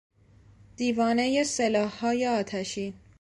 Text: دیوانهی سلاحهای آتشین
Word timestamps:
دیوانهی 0.77 1.43
سلاحهای 1.43 2.25
آتشین 2.27 2.93